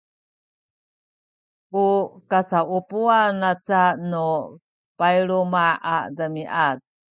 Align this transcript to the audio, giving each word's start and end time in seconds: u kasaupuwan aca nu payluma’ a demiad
u 1.83 1.85
kasaupuwan 2.29 3.35
aca 3.51 3.83
nu 4.09 4.27
payluma’ 4.97 5.63
a 5.95 5.97
demiad 6.17 6.77